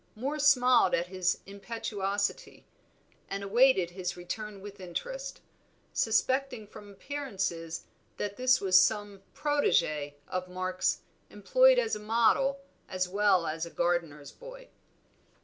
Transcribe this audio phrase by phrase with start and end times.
[0.15, 2.65] Moor smiled at his impetuosity,
[3.29, 5.41] and awaited his return with interest,
[5.93, 7.85] suspecting from appearances
[8.17, 14.31] that this was some protégé of Mark's employed as a model as well as gardener's
[14.31, 14.69] boy.